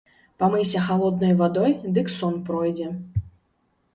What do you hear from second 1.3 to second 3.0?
вадой, дык сон пройдзе.